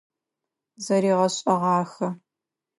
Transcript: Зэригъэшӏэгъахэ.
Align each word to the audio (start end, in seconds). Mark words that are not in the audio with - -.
Зэригъэшӏэгъахэ. 0.83 2.09